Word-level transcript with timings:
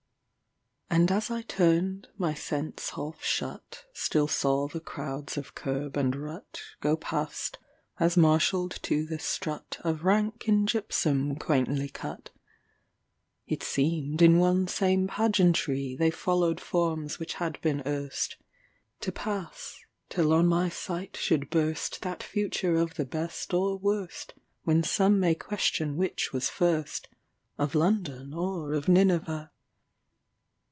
And 0.93 1.09
as 1.09 1.31
I 1.31 1.41
turned, 1.43 2.09
my 2.17 2.33
sense 2.33 2.89
half 2.97 3.21
shutStill 3.23 4.29
saw 4.29 4.67
the 4.67 4.81
crowds 4.81 5.37
of 5.37 5.55
kerb 5.55 5.95
and 5.95 6.13
rutGo 6.13 6.99
past 6.99 7.57
as 7.97 8.17
marshalled 8.17 8.77
to 8.83 9.05
the 9.05 9.15
strutOf 9.17 10.03
rank 10.03 10.49
in 10.49 10.67
gypsum 10.67 11.37
quaintly 11.37 11.87
cut.It 11.93 13.63
seemed 13.63 14.21
in 14.21 14.37
one 14.37 14.67
same 14.67 15.07
pageantryThey 15.07 16.13
followed 16.13 16.59
forms 16.59 17.19
which 17.19 17.35
had 17.35 17.59
been 17.61 17.81
erst; 17.85 18.35
To 18.99 19.13
pass, 19.13 19.79
till 20.09 20.33
on 20.33 20.45
my 20.47 20.67
sight 20.67 21.15
should 21.15 21.49
burstThat 21.49 22.21
future 22.21 22.75
of 22.75 22.95
the 22.95 23.05
best 23.05 23.53
or 23.53 23.79
worstWhen 23.79 24.83
some 24.85 25.21
may 25.21 25.35
question 25.35 25.95
which 25.95 26.33
was 26.33 26.49
first, 26.49 27.07
Of 27.57 27.75
London 27.75 28.33
or 28.33 28.73
of 28.73 28.89
Nineveh. 28.89 29.51